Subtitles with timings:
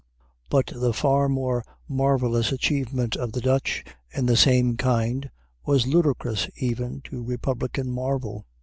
[0.49, 5.29] But the far more marvelous achievement of the Dutch in the same kind
[5.63, 8.47] was ludicrous even to republican Marvell.